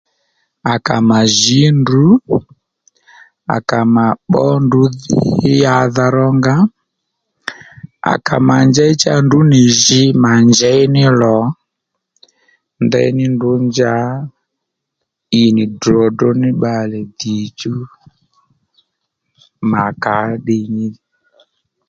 À 0.71 0.73
kà 0.85 0.95
mà 1.09 1.19
jǐ 1.39 1.61
ndrǔ 1.79 2.05
à 3.55 3.57
kà 3.69 3.79
mà 3.95 4.05
bbǒ 4.27 4.43
ndrǔ 4.65 4.81
dhí 5.41 5.51
yǎdha 5.63 6.05
rónga 6.15 6.55
à 8.11 8.13
kà 8.25 8.35
mà 8.47 8.57
njěy 8.67 8.93
cha 9.01 9.13
ndrǔ 9.25 9.39
nì 9.51 9.61
jǐ 9.83 10.01
mà 10.23 10.31
njěy 10.47 10.81
ní 10.93 11.03
lò 11.21 11.37
ndeyní 12.85 13.23
ndrǔ 13.33 13.51
njǎ 13.65 13.93
ì 15.39 15.41
nì 15.55 15.63
ddròddró 15.71 16.29
ní 16.41 16.49
bbàle 16.55 16.99
ddìchú 17.09 17.73
mà 19.71 19.81
kà 20.03 20.15
ó 20.31 20.37
ddiy 20.41 20.65
ní 20.75 20.85